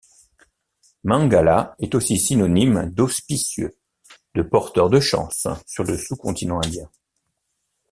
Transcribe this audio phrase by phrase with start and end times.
[1.03, 3.77] Mangala est aussi synonyme d'auspicieux,
[4.33, 6.89] de porteur de chance sur le sous-continent indien.